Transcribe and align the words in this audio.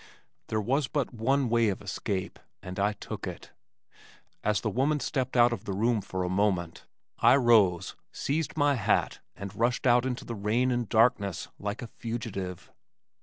There 0.47 0.59
was 0.59 0.87
but 0.87 1.13
one 1.13 1.47
way 1.47 1.69
of 1.69 1.79
escape 1.79 2.39
and 2.63 2.79
I 2.79 2.93
took 2.93 3.27
it. 3.27 3.51
As 4.43 4.61
the 4.61 4.69
woman 4.71 4.99
stepped 4.99 5.37
out 5.37 5.53
of 5.53 5.65
the 5.65 5.73
room 5.75 6.01
for 6.01 6.23
a 6.23 6.27
moment, 6.27 6.87
I 7.19 7.35
rose, 7.35 7.95
seized 8.11 8.57
my 8.57 8.73
hat 8.73 9.19
and 9.35 9.53
rushed 9.53 9.85
out 9.85 10.07
into 10.07 10.25
the 10.25 10.33
rain 10.33 10.71
and 10.71 10.89
darkness 10.89 11.49
like 11.59 11.83
a 11.83 11.87
fugitive. 11.87 12.71